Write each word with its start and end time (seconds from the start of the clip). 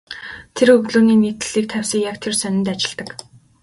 Тэр 0.55 0.67
өглөөний 0.75 1.17
нийтлэлийг 1.19 1.65
тавьсан 1.71 1.99
яг 2.09 2.15
тэр 2.23 2.33
сонинд 2.41 2.67
ажилладаг. 2.73 3.09